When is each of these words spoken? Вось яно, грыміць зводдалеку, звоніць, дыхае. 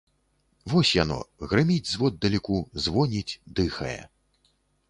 Вось 0.71 0.93
яно, 1.03 1.17
грыміць 1.51 1.91
зводдалеку, 1.93 2.57
звоніць, 2.87 3.39
дыхае. 3.61 3.97